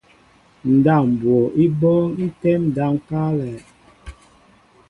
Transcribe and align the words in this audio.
Ndáp 0.73 1.03
mbwo 1.11 1.35
í 1.63 1.65
bɔ́ɔ́ŋ 1.79 2.05
í 2.25 2.27
tɛ́ɛ́m 2.39 2.61
ndáp 2.69 2.91
ŋ̀káálɛ̄. 2.97 3.55